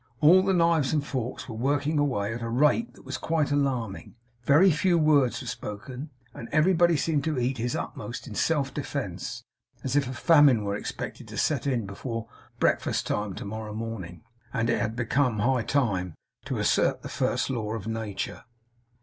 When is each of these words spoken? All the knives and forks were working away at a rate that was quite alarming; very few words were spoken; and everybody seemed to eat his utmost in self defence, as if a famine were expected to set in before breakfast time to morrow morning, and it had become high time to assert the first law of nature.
All 0.19 0.41
the 0.43 0.51
knives 0.51 0.93
and 0.93 1.05
forks 1.05 1.47
were 1.47 1.53
working 1.53 1.99
away 1.99 2.33
at 2.33 2.41
a 2.41 2.49
rate 2.49 2.95
that 2.95 3.05
was 3.05 3.19
quite 3.19 3.51
alarming; 3.51 4.15
very 4.45 4.71
few 4.71 4.97
words 4.97 5.41
were 5.41 5.45
spoken; 5.47 6.09
and 6.33 6.49
everybody 6.51 6.97
seemed 6.97 7.23
to 7.25 7.37
eat 7.37 7.59
his 7.59 7.75
utmost 7.75 8.25
in 8.25 8.33
self 8.33 8.73
defence, 8.73 9.43
as 9.83 9.95
if 9.95 10.07
a 10.09 10.13
famine 10.13 10.63
were 10.63 10.75
expected 10.75 11.27
to 11.27 11.37
set 11.37 11.67
in 11.67 11.85
before 11.85 12.27
breakfast 12.57 13.05
time 13.05 13.35
to 13.35 13.45
morrow 13.45 13.75
morning, 13.75 14.23
and 14.51 14.71
it 14.71 14.81
had 14.81 14.95
become 14.95 15.37
high 15.37 15.61
time 15.61 16.15
to 16.45 16.57
assert 16.57 17.03
the 17.03 17.07
first 17.07 17.51
law 17.51 17.73
of 17.75 17.85
nature. 17.85 18.45